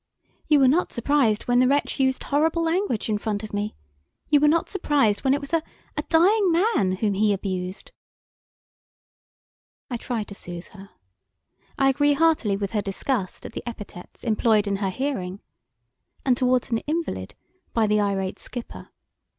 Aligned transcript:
"You 0.47 0.59
were 0.61 0.67
not 0.67 0.91
surprised 0.91 1.43
when 1.43 1.59
the 1.59 1.67
wretch 1.67 1.99
used 1.99 2.23
horrible 2.23 2.63
language 2.63 3.07
in 3.07 3.19
front 3.19 3.43
of 3.43 3.53
me! 3.53 3.75
You 4.31 4.39
were 4.39 4.47
not 4.47 4.67
surprised 4.67 5.23
when 5.23 5.35
it 5.35 5.39
was 5.39 5.53
a 5.53 5.61
dying 6.09 6.51
man 6.51 6.93
whom 6.93 7.13
he 7.13 7.31
abused!" 7.31 7.91
I 9.91 9.97
try 9.97 10.23
to 10.23 10.33
soothe 10.33 10.65
her. 10.69 10.89
I 11.77 11.89
agree 11.89 12.13
heartily 12.13 12.57
with 12.57 12.71
her 12.71 12.81
disgust 12.81 13.45
at 13.45 13.53
the 13.53 13.61
epithets 13.67 14.23
employed 14.23 14.65
in 14.67 14.77
her 14.77 14.89
hearing, 14.89 15.39
and 16.25 16.35
towards 16.35 16.71
an 16.71 16.79
invalid, 16.87 17.35
by 17.71 17.85
the 17.85 17.99
irate 18.01 18.39
skipper. 18.39 18.89